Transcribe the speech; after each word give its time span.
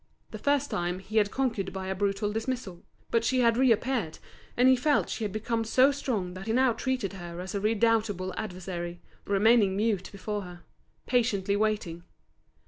The 0.31 0.39
first 0.39 0.71
time, 0.71 0.97
he 0.97 1.17
had 1.17 1.29
conquered 1.29 1.71
by 1.71 1.85
a 1.85 1.93
brutal 1.93 2.31
dismissal. 2.33 2.81
But 3.11 3.23
she 3.23 3.41
had 3.41 3.55
reappeared, 3.55 4.17
and 4.57 4.67
he 4.67 4.75
felt 4.75 5.09
she 5.11 5.23
had 5.23 5.31
become 5.31 5.63
so 5.63 5.91
strong 5.91 6.33
that 6.33 6.47
he 6.47 6.53
now 6.53 6.73
treated 6.73 7.13
her 7.13 7.39
as 7.39 7.53
a 7.53 7.61
redoubtable 7.61 8.33
adversary, 8.35 8.99
remaining 9.25 9.77
mute 9.77 10.09
before 10.11 10.41
her, 10.41 10.63
patiently 11.05 11.55
waiting. 11.55 12.03